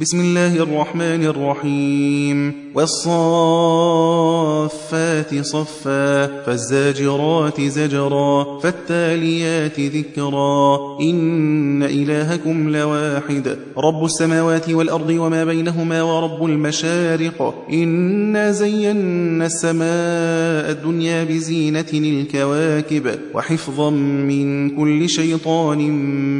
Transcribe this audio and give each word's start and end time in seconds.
بسم 0.00 0.20
الله 0.20 0.62
الرحمن 0.62 1.24
الرحيم. 1.24 2.52
والصافات 2.74 3.04
صفا 5.40 6.26
فالزاجرات 6.26 7.60
زجرا 7.60 8.58
فالتاليات 8.60 9.80
ذكرا. 9.80 10.78
إن 11.00 11.82
إلهكم 11.82 12.76
لواحد 12.76 13.56
رب 13.78 14.04
السماوات 14.04 14.70
والأرض 14.70 15.10
وما 15.10 15.44
بينهما 15.44 16.02
ورب 16.02 16.44
المشارق. 16.44 17.64
إنا 17.72 18.50
زينا 18.50 19.46
السماء 19.46 20.70
الدنيا 20.70 21.24
بزينة 21.24 21.90
الكواكب 21.94 23.10
وحفظا 23.34 23.90
من 23.90 24.70
كل 24.70 25.08
شيطان 25.08 25.90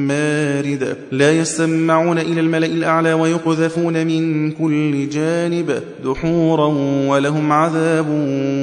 مارد. 0.07 0.96
لا 1.12 1.32
يسمعون 1.38 2.18
إلى 2.18 2.41
الملأ 2.41 2.66
الأعلى 2.66 3.12
ويقول 3.12 3.45
يقذفون 3.46 4.06
من 4.06 4.50
كل 4.50 5.08
جانب 5.08 5.82
دحورا 6.05 6.66
ولهم 7.09 7.52
عذاب 7.52 8.06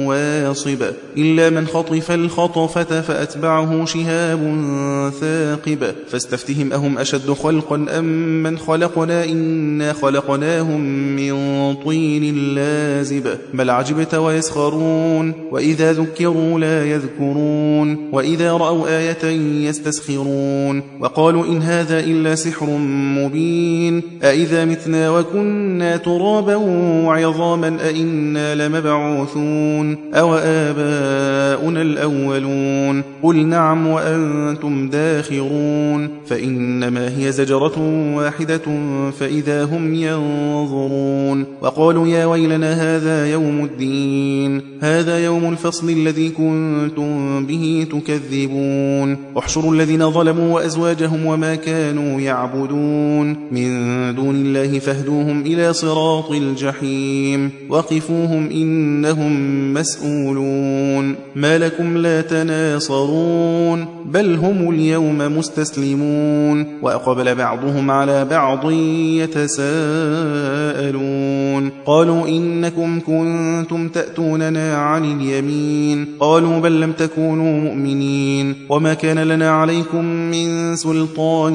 واصب 0.06 0.82
إلا 1.16 1.50
من 1.50 1.66
خطف 1.66 2.10
الخطفة 2.10 3.00
فأتبعه 3.00 3.84
شهاب 3.84 4.40
ثاقب 5.20 5.94
فاستفتهم 6.08 6.72
أهم 6.72 6.98
أشد 6.98 7.30
خلقا 7.30 7.86
أم 7.98 8.04
من 8.42 8.58
خلقنا 8.58 9.24
إنا 9.24 9.92
خلقناهم 9.92 10.80
من 11.16 11.74
طين 11.74 12.54
لازب 12.54 13.38
بل 13.54 13.70
عجبت 13.70 14.14
ويسخرون 14.14 15.32
وإذا 15.50 15.92
ذكروا 15.92 16.60
لا 16.60 16.84
يذكرون 16.84 18.08
وإذا 18.12 18.52
رأوا 18.52 18.98
آية 18.98 19.24
يستسخرون 19.68 20.82
وقالوا 21.00 21.46
إن 21.46 21.62
هذا 21.62 22.00
إلا 22.00 22.34
سحر 22.34 22.70
مبين 23.16 24.02
أإذا 24.22 24.64
متنا 24.74 25.10
وكنا 25.10 25.96
ترابا 25.96 26.56
وعظاما 27.06 27.76
أئنا 27.86 28.54
لمبعوثون 28.54 29.98
أو 30.14 30.34
آباؤنا 31.54 31.82
الأولون. 31.82 33.02
قل 33.22 33.46
نعم 33.46 33.86
وأنتم 33.86 34.88
داخرون. 34.88 36.08
فإنما 36.26 37.18
هي 37.18 37.32
زجرة 37.32 37.78
واحدة 38.14 38.62
فإذا 39.10 39.64
هم 39.64 39.94
ينظرون. 39.94 41.44
وقالوا 41.62 42.08
يا 42.08 42.24
ويلنا 42.24 42.96
هذا 42.96 43.32
يوم 43.32 43.64
الدين. 43.64 44.62
هذا 44.80 45.24
يوم 45.24 45.52
الفصل 45.52 45.90
الذي 45.90 46.28
كنتم 46.28 47.46
به 47.46 47.86
تكذبون. 47.92 49.16
احشروا 49.38 49.74
الذين 49.74 50.10
ظلموا 50.10 50.54
وأزواجهم 50.54 51.26
وما 51.26 51.54
كانوا 51.54 52.20
يعبدون. 52.20 53.36
من 53.52 53.74
دون 54.14 54.34
الله 54.34 54.78
فاهدوهم 54.78 55.40
إلى 55.40 55.72
صراط 55.72 56.30
الجحيم. 56.30 57.50
وقفوهم 57.68 58.50
إنهم 58.50 59.34
مسؤولون. 59.74 61.14
ما 61.44 61.58
لكم 61.58 61.98
لا 61.98 62.20
تناصرون 62.20 63.86
بل 64.04 64.34
هم 64.34 64.70
اليوم 64.70 65.18
مستسلمون 65.18 66.66
وأقبل 66.82 67.34
بعضهم 67.34 67.90
على 67.90 68.24
بعض 68.24 68.70
يتساءلون. 69.20 69.64
قالوا 71.86 72.28
إنكم 72.28 73.00
كنتم 73.00 73.88
تأتوننا 73.88 74.76
عن 74.76 75.04
اليمين. 75.04 76.06
قالوا 76.20 76.58
بل 76.58 76.80
لم 76.80 76.92
تكونوا 76.92 77.60
مؤمنين. 77.60 78.54
وما 78.68 78.94
كان 78.94 79.18
لنا 79.18 79.50
عليكم 79.50 80.04
من 80.04 80.76
سلطان 80.76 81.54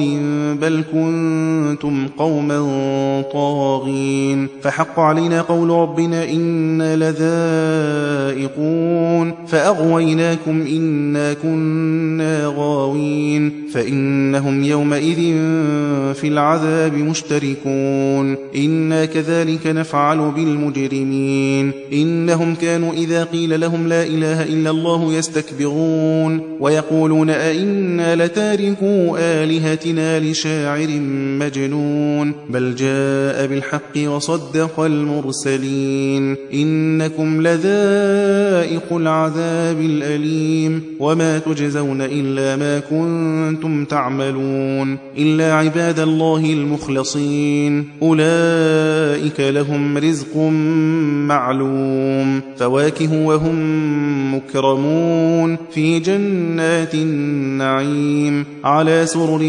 بل 0.60 0.84
كنتم 0.92 2.06
قوما 2.18 2.60
طاغين. 3.32 4.48
فحق 4.62 5.00
علينا 5.00 5.42
قول 5.42 5.70
ربنا 5.70 6.24
إنا 6.30 6.96
لذائقون. 8.36 9.34
فأغويناكم 9.80 10.60
إنا 10.66 11.32
كنا 11.32 12.52
غاوين 12.56 13.52
فإنهم 13.72 14.64
يومئذ 14.64 15.16
في 16.14 16.28
العذاب 16.28 16.94
مشتركون 16.94 18.36
إنا 18.56 19.04
كذلك 19.04 19.66
نفعل 19.66 20.30
بالمجرمين 20.30 21.72
إنهم 21.92 22.54
كانوا 22.54 22.92
إذا 22.92 23.24
قيل 23.24 23.60
لهم 23.60 23.88
لا 23.88 24.02
إله 24.02 24.42
إلا 24.42 24.70
الله 24.70 25.14
يستكبرون 25.14 26.40
ويقولون 26.60 27.30
أئنا 27.30 28.24
لتاركوا 28.24 29.18
آلهتنا 29.18 30.20
لشاعر 30.20 30.88
مجنون 31.40 32.32
بل 32.50 32.74
جاء 32.74 33.46
بالحق 33.46 33.96
وصدق 34.06 34.80
المرسلين 34.80 36.36
إنكم 36.54 37.42
لذائق 37.42 38.92
العذاب 38.92 39.69
الأليم 39.78 40.82
وما 41.00 41.38
تجزون 41.38 42.00
إلا 42.00 42.56
ما 42.56 42.78
كنتم 42.78 43.84
تعملون 43.84 44.98
إلا 45.18 45.54
عباد 45.54 46.00
الله 46.00 46.52
المخلصين 46.52 47.88
أولئك 48.02 49.40
لهم 49.40 49.98
رزق 49.98 50.36
معلوم 51.26 52.40
فواكه 52.56 53.26
وهم 53.26 54.34
مكرمون 54.34 55.56
في 55.74 55.98
جنات 55.98 56.94
النعيم 56.94 58.44
على 58.64 59.06
سرر 59.06 59.42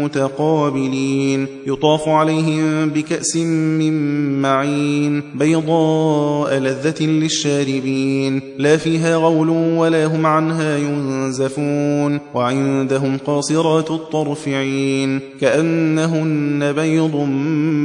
متقابلين 0.00 1.46
يطاف 1.66 2.08
عليهم 2.08 2.88
بكأس 2.88 3.36
من 3.36 3.94
معين 4.42 5.22
بيضاء 5.34 6.58
لذة 6.58 7.02
للشاربين 7.04 8.40
لا 8.58 8.76
فيها 8.76 9.16
غول 9.34 9.48
ولا 9.48 10.06
هم 10.06 10.26
عنها 10.26 10.76
ينزفون 10.76 12.20
وعندهم 12.34 13.18
قاصرات 13.26 13.90
الطرفعين 13.90 15.20
كأنهن 15.40 16.72
بيض 16.72 17.16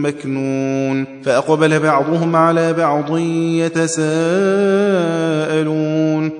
مكنون 0.03 1.05
فأقبل 1.23 1.79
بعضهم 1.79 2.35
على 2.35 2.73
بعض 2.73 3.17
يتساءلون 3.57 4.09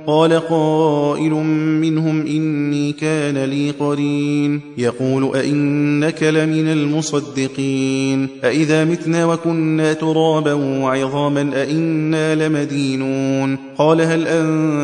قال 0.08 0.34
قائل 0.34 1.34
منهم 1.82 2.22
إني 2.28 2.92
كان 2.92 3.38
لي 3.38 3.72
قرين 3.72 4.62
يقول 4.78 5.36
أئنك 5.36 6.24
لمن 6.24 6.68
المصدقين 6.68 8.28
أئذا 8.44 8.86
متنا 8.86 9.26
وكنا 9.26 9.94
ترابا 9.94 10.54
وعظاما 10.54 11.50
أئنا 11.62 12.48
لمدينون 12.48 13.58
قال 13.78 14.02
هل 14.02 14.28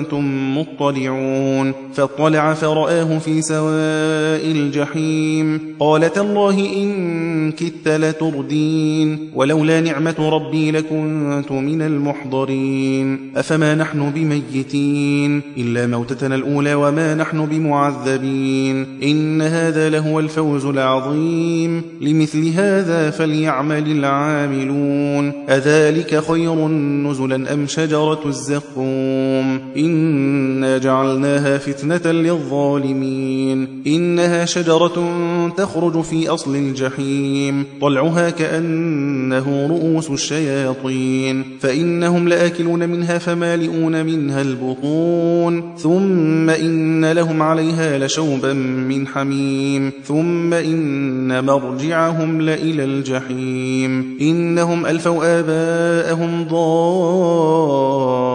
أنتم 0.06 0.58
مطلعون 0.58 1.74
فاطلع 1.94 2.54
فرآه 2.54 3.18
في 3.18 3.42
سواء 3.42 4.52
الجحيم 4.52 5.76
قال 5.80 6.14
تالله 6.14 6.60
إن 6.60 7.52
كدت 7.52 7.88
لتردين 7.88 9.32
ولولا 9.36 9.82
نعمة 9.82 10.16
ربي 10.20 10.72
لكنت 10.72 11.52
من 11.52 11.82
المحضرين 11.82 13.32
أفما 13.38 13.76
نحن 13.76 14.12
بميتين 14.12 15.42
إلا 15.58 15.88
موتتنا 15.88 16.36
الأولى 16.36 16.74
وما 16.74 17.16
نحن 17.16 17.46
بمعذبين 17.46 18.86
إن 19.04 19.42
هذا 19.42 19.90
لهو 19.90 20.20
الفوز 20.20 20.66
العظيم 20.66 21.82
لمثل 22.02 22.48
هذا 22.50 23.10
فليعمل 23.10 23.92
العاملون 23.92 25.34
أذلك 25.50 26.24
خير 26.28 26.68
نزلا 26.68 27.54
أم 27.54 27.68
شجرة 27.68 28.22
الزقوم 28.26 29.60
إنا 29.96 30.78
جعلناها 30.78 31.58
فتنة 31.58 32.12
للظالمين 32.12 33.84
إنها 33.88 34.46
شجرة 34.46 35.10
تخرج 35.58 36.02
في 36.02 36.30
أصل 36.30 36.56
الجحيم 36.56 37.66
طلعها 37.82 38.30
كأنه 38.30 39.68
رؤوس 39.68 40.10
الشياطين 40.10 41.44
فإنهم 41.60 42.30
لآكلون 42.30 42.90
منها 42.90 43.18
فمالئون 43.18 44.06
منها 44.06 44.42
البطون 44.42 45.76
ثم 45.78 46.50
إن 46.50 47.12
لهم 47.12 47.42
عليها 47.42 47.98
لشوبا 47.98 48.54
من 48.54 49.08
حميم 49.08 49.92
ثم 50.04 50.54
إن 50.54 51.46
مرجعهم 51.46 52.42
لإلى 52.42 52.84
الجحيم 52.84 54.18
إنهم 54.22 54.86
ألفوا 54.86 55.40
آباءهم 55.40 56.44
ضالين 56.44 58.26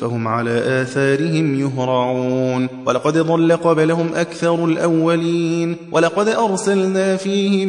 فهم 0.00 0.25
على 0.26 0.82
آثارهم 0.82 1.60
يهرعون. 1.60 2.68
ولقد 2.86 3.18
ضل 3.18 3.52
قبلهم 3.52 4.14
أكثر 4.14 4.64
الأولين. 4.64 5.76
ولقد 5.92 6.28
أرسلنا 6.28 7.16
فيهم 7.16 7.68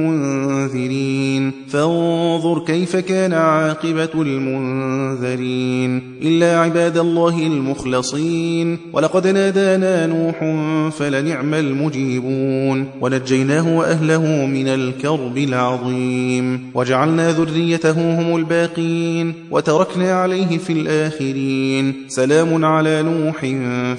منذرين. 0.00 0.78
المرسلين 0.78 1.52
فانظر 2.58 2.64
كيف 2.66 2.96
كان 2.96 3.32
عاقبة 3.32 4.22
المنذرين. 4.22 6.02
إلا 6.22 6.60
عباد 6.60 6.98
الله 6.98 7.46
المخلصين. 7.46 8.78
ولقد 8.92 9.26
نادانا 9.26 10.06
نوح 10.06 10.38
فلنعم 10.90 11.54
المجيبون. 11.54 12.86
ونجيناه 13.00 13.78
وأهله 13.78 14.46
من 14.46 14.68
الكرب 14.68 15.38
العظيم. 15.38 16.60
وجعلنا 16.74 17.32
ذريته 17.32 18.20
هم 18.20 18.36
الباقين. 18.36 19.32
وتركنا 19.50 20.12
عليه 20.12 20.58
في 20.58 20.72
الآخرين. 20.72 21.94
سلام 22.08 22.64
على 22.64 23.02
نوح 23.02 23.40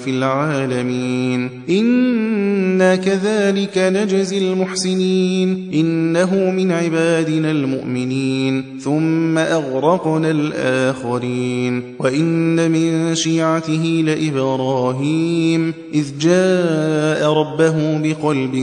في 0.03 0.07
العالمين. 0.07 1.49
إنا 1.69 2.95
كذلك 2.95 3.77
نجزي 3.77 4.37
المحسنين. 4.37 5.69
إنه 5.73 6.51
من 6.51 6.71
عبادنا 6.71 7.51
المؤمنين. 7.51 8.48
ثم 8.83 9.37
أغرقنا 9.37 10.31
الآخرين. 10.31 11.83
وإن 11.99 12.71
من 12.71 13.15
شيعته 13.15 14.03
لإبراهيم 14.05 15.73
إذ 15.93 16.05
جاء 16.19 17.33
ربه 17.33 17.97
بقلب 17.97 18.55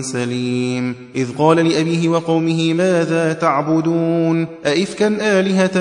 سليم. 0.00 0.94
إذ 1.16 1.26
قال 1.38 1.56
لأبيه 1.56 2.08
وقومه 2.08 2.74
ماذا 2.74 3.32
تعبدون؟ 3.32 4.46
أئفكا 4.66 5.16
آلهة 5.20 5.76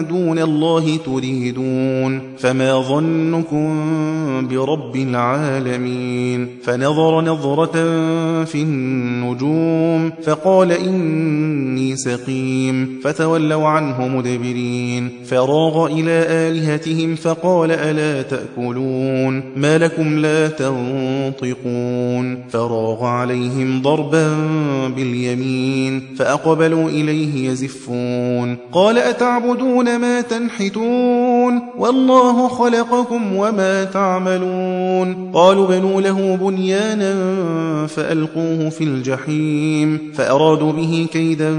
دون 0.00 0.38
الله 0.38 0.98
تريدون؟ 1.06 2.20
فما 2.38 2.80
ظنكم 2.80 3.68
برب 4.48 4.96
العالمين. 4.96 6.48
فنظر 6.62 7.20
نظرة 7.20 7.72
في 8.44 8.62
النجوم 8.62 10.12
فقال 10.22 10.72
إني 10.72 11.96
سقيم. 11.96 12.67
فتولوا 13.04 13.68
عنه 13.68 14.08
مدبرين. 14.08 15.10
فراغ 15.24 15.86
إلى 15.86 16.26
آلهتهم 16.28 17.14
فقال 17.14 17.70
ألا 17.70 18.22
تأكلون؟ 18.22 19.42
ما 19.56 19.78
لكم 19.78 20.18
لا 20.18 20.48
تنطقون. 20.48 22.44
فراغ 22.50 23.04
عليهم 23.04 23.82
ضربا 23.82 24.36
باليمين 24.96 26.02
فأقبلوا 26.18 26.88
إليه 26.88 27.50
يزفون. 27.50 28.56
قال 28.72 28.98
أتعبدون 28.98 29.96
ما 29.96 30.20
تنحتون؟ 30.20 31.62
والله 31.78 32.48
خلقكم 32.48 33.36
وما 33.36 33.84
تعملون. 33.84 35.30
قالوا 35.34 35.66
بنوا 35.66 36.00
له 36.00 36.36
بنيانا 36.36 37.14
فألقوه 37.86 38.68
في 38.68 38.84
الجحيم 38.84 40.12
فأرادوا 40.14 40.72
به 40.72 41.06
كيدا 41.12 41.58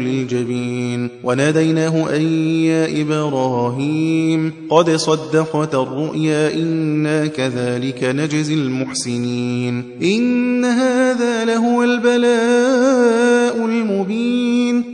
للجبين. 0.00 1.08
وناديناه 1.24 2.16
أن 2.16 2.22
يا 2.64 3.02
إبراهيم 3.02 4.52
قد 4.70 4.90
صدقت 4.90 5.74
الرؤيا 5.74 6.54
إنا 6.54 7.26
كذلك 7.26 8.04
نجزي 8.04 8.54
المحسنين. 8.54 9.84
إن 10.02 10.64
هذا 10.64 11.44
لهو 11.44 11.82
البلاء 11.82 12.99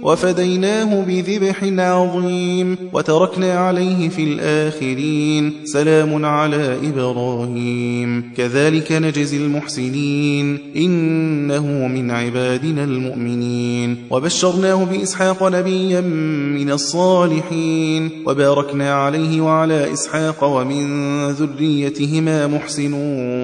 وفديناه 0.06 1.04
بذبح 1.08 1.64
عظيم 1.78 2.76
وتركنا 2.92 3.52
عليه 3.52 4.08
في 4.08 4.24
الآخرين 4.24 5.52
سلام 5.64 6.24
على 6.24 6.76
إبراهيم. 6.84 8.32
كذلك 8.36 8.92
نجزي 8.92 9.36
المحسنين 9.36 10.58
إنه 10.76 11.66
من 11.88 12.10
عبادنا 12.10 12.84
المؤمنين. 12.84 13.96
وبشرناه 14.10 14.84
بإسحاق 14.84 15.42
نبيا 15.42 16.00
من 16.56 16.70
الصالحين. 16.70 18.10
وباركنا 18.26 18.94
عليه 18.94 19.40
وعلى 19.40 19.92
إسحاق 19.92 20.44
ومن 20.44 20.86
ذريتهما 21.30 22.46
محسن 22.46 22.92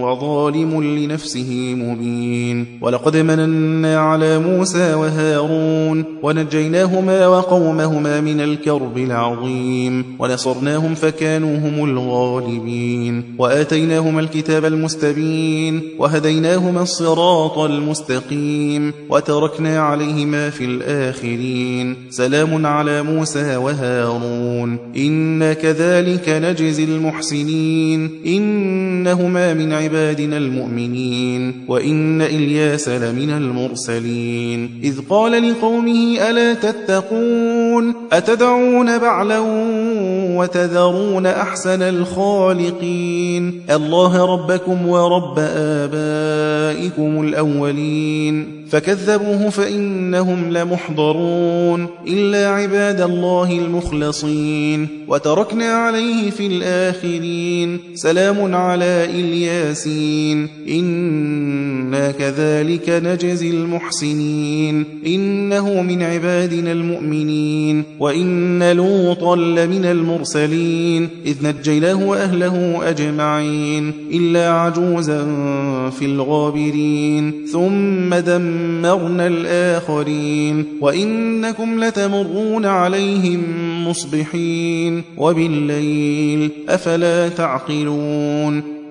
وظالم 0.00 0.82
لنفسه 0.82 1.74
مبين. 1.78 2.66
ولقد 2.80 3.16
مننا 3.16 3.98
على 3.98 4.38
موسى 4.38 4.94
وهارون 4.94 6.04
ونجيناهما 6.54 7.26
وقومهما 7.26 8.20
من 8.20 8.40
الكرب 8.40 8.98
العظيم 8.98 10.16
ونصرناهم 10.18 10.94
فكانوا 10.94 11.56
هم 11.58 11.84
الغالبين 11.84 13.36
وآتيناهما 13.38 14.20
الكتاب 14.20 14.64
المستبين 14.64 15.82
وهديناهما 15.98 16.82
الصراط 16.82 17.58
المستقيم 17.58 18.92
وتركنا 19.08 19.80
عليهما 19.80 20.50
في 20.50 20.64
الآخرين 20.64 21.96
سلام 22.10 22.66
على 22.66 23.02
موسى 23.02 23.56
وهارون 23.56 24.78
إنا 24.96 25.52
كذلك 25.52 26.28
نجزي 26.28 26.84
المحسنين 26.84 28.10
إنهما 28.26 29.54
من 29.54 29.72
عبادنا 29.72 30.36
المؤمنين 30.36 31.64
وإن 31.68 32.22
إلياس 32.22 32.88
لمن 32.88 33.30
المرسلين 33.30 34.80
إذ 34.84 35.00
قال 35.10 35.50
لقومه 35.50 36.30
ألا 36.30 36.41
تتقون 36.62 37.94
أتدعون 38.12 38.98
بعلا 38.98 39.38
وتذرون 40.36 41.26
أحسن 41.26 41.82
الخالقين 41.82 43.62
الله 43.70 44.34
ربكم 44.34 44.88
ورب 44.88 45.38
آبائكم 45.56 47.22
الأولين 47.22 48.61
فكذبوه 48.72 49.50
فإنهم 49.50 50.52
لمحضرون 50.52 51.86
إلا 52.06 52.48
عباد 52.48 53.00
الله 53.00 53.58
المخلصين. 53.58 54.88
وتركنا 55.08 55.64
عليه 55.64 56.30
في 56.30 56.46
الآخرين. 56.46 57.78
سلام 57.94 58.54
على 58.54 59.04
إلياسين. 59.04 60.48
إنا 60.68 62.10
كذلك 62.10 62.88
نجزي 62.88 63.50
المحسنين. 63.50 64.84
إنه 65.06 65.82
من 65.82 66.02
عبادنا 66.02 66.72
المؤمنين. 66.72 67.84
وإن 68.00 68.72
لوطا 68.72 69.36
لمن 69.36 69.84
المرسلين. 69.84 71.08
إذ 71.26 71.36
نجيناه 71.42 72.08
وأهله 72.08 72.80
أجمعين. 72.90 73.92
إلا 74.12 74.50
عجوزا 74.52 75.24
في 75.98 76.04
الغابرين. 76.04 77.46
ثم 77.52 78.14
دمرنا 78.14 78.61
الآخرين 79.20 80.66
وإنكم 80.80 81.84
لتمرون 81.84 82.66
عليهم 82.66 83.42
مصبحين 83.88 85.02
وبالليل 85.16 86.50
أفلا 86.68 87.28
تعقلون 87.28 88.81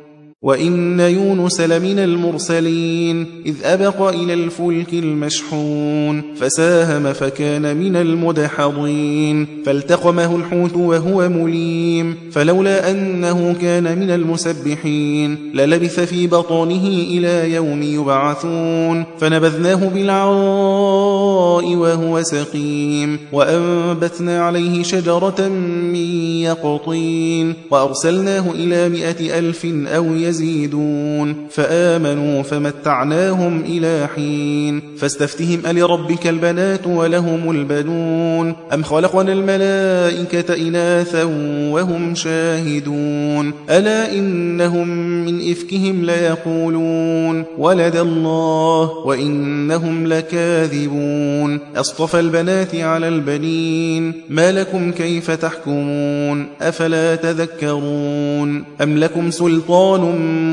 وإن 0.43 1.00
يونس 1.00 1.62
لمن 1.62 2.00
المرسلين 2.00 3.25
إذ 3.45 3.55
أبق 3.63 4.01
إلى 4.01 4.33
الفلك 4.33 4.93
المشحون 4.93 6.24
فساهم 6.36 7.13
فكان 7.13 7.77
من 7.77 7.95
المدحضين 7.95 9.48
فالتقمه 9.65 10.36
الحوت 10.36 10.75
وهو 10.75 11.29
مليم 11.29 12.15
فلولا 12.31 12.91
أنه 12.91 13.55
كان 13.62 14.00
من 14.00 14.10
المسبحين 14.10 15.51
للبث 15.53 16.00
في 16.00 16.27
بطنه 16.27 16.88
إلى 16.88 17.53
يوم 17.53 17.81
يبعثون 17.81 19.05
فنبذناه 19.19 19.89
بالعراء 19.89 21.75
وهو 21.75 22.21
سقيم 22.24 23.19
وأنبتنا 23.31 24.41
عليه 24.41 24.83
شجرة 24.83 25.48
من 25.93 25.95
يقطين 26.41 27.53
وأرسلناه 27.71 28.51
إلى 28.51 28.89
مئة 28.89 29.39
ألف 29.39 29.65
أو 29.65 30.05
يزيد 30.05 30.30
يزيدون. 30.31 31.35
فآمنوا 31.50 32.43
فمتعناهم 32.43 33.63
إلى 33.65 34.07
حين. 34.15 34.81
فاستفتهم 34.97 35.59
ألربك 35.65 36.27
البنات 36.27 36.88
ولهم 36.88 37.51
البنون. 37.51 38.55
أم 38.73 38.83
خلقنا 38.83 39.33
الملائكة 39.33 40.67
إناثا 40.67 41.23
وهم 41.71 42.15
شاهدون. 42.15 43.53
ألا 43.69 44.13
إنهم 44.13 44.88
من 45.25 45.51
إفكهم 45.51 46.05
ليقولون. 46.05 47.43
ولد 47.57 47.95
الله 47.95 48.89
وإنهم 49.05 50.07
لكاذبون. 50.07 51.59
أصطفى 51.75 52.19
البنات 52.19 52.75
على 52.75 53.07
البنين. 53.07 54.13
ما 54.29 54.51
لكم 54.51 54.91
كيف 54.91 55.31
تحكمون؟ 55.31 56.47
أفلا 56.61 57.15
تذكرون؟ 57.15 58.63
أم 58.81 58.97
لكم 58.97 59.31
سلطان 59.31 59.81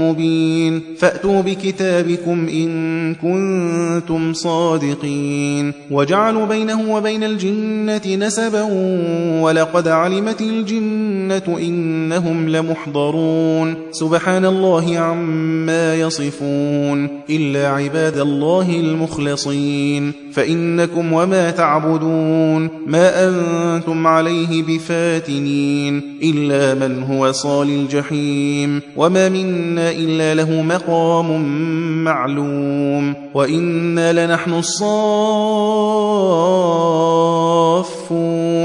مبين. 0.00 0.80
فأتوا 0.98 1.42
بكتابكم 1.42 2.48
إن 2.48 3.14
كنتم 3.14 4.32
صادقين. 4.32 5.72
وجعلوا 5.90 6.46
بينه 6.46 6.94
وبين 6.94 7.24
الجنة 7.24 8.26
نسبا 8.26 8.62
ولقد 9.42 9.88
علمت 9.88 10.40
الجنة 10.40 11.58
إنهم 11.58 12.48
لمحضرون. 12.48 13.74
سبحان 13.92 14.44
الله 14.44 14.98
عما 14.98 15.94
يصفون. 15.94 17.08
إلا 17.30 17.68
عباد 17.68 18.18
الله 18.18 18.80
المخلصين. 18.80 20.12
فإنكم 20.32 21.12
وما 21.12 21.50
تعبدون. 21.50 22.68
ما 22.86 23.28
أنتم 23.28 24.06
عليه 24.06 24.62
بفاتنين. 24.62 26.02
إلا 26.22 26.74
من 26.74 27.02
هو 27.02 27.32
صال 27.32 27.68
الجحيم. 27.68 28.80
وما 28.96 29.28
منا 29.58 29.90
إلا 29.90 30.34
له 30.34 30.62
مقام 30.62 31.42
معلوم 32.04 33.14
وإنا 33.34 34.26
لنحن 34.26 34.52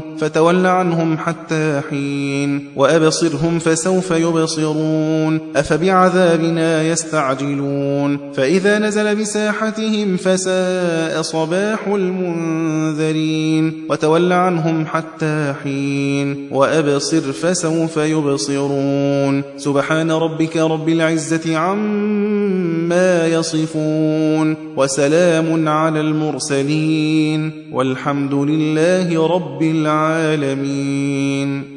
فتول 0.00 0.66
عنهم 0.66 1.18
حتى 1.18 1.80
حين. 1.90 2.68
وأبصرهم 2.76 3.58
فسوف 3.58 4.10
يبصرون. 4.10 5.40
أفبعذابنا 5.56 6.82
يستعجلون. 6.82 8.18
فإذا 8.34 8.78
نزل 8.78 9.16
بساحتهم 9.16 10.16
فساء 10.16 11.22
صباح 11.22 11.88
المنذرين. 11.88 13.72
وتول 13.90 14.32
عنهم 14.32 14.86
حتى 14.86 15.54
حين. 15.62 16.48
وأبصر 16.50 17.32
فسوف 17.32 17.96
يبصرون. 17.96 19.42
سبحان 19.56 20.10
ربك 20.10 20.56
رب 20.56 20.88
العزة 20.88 21.56
عما 21.56 23.26
يصفون. 23.26 24.56
وسلام 24.76 25.68
على 25.68 26.00
المرسلين. 26.00 27.52
والحمد 27.72 28.34
لله 28.34 29.26
رب 29.26 29.62
العالمين 29.82 31.71